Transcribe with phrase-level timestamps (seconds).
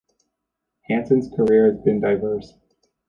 [0.87, 2.55] Hanson's career has been diverse.